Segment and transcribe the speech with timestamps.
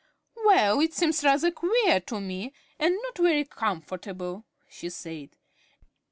[0.45, 5.29] "Well, it seems rather queer to me and not very comfortable," she said.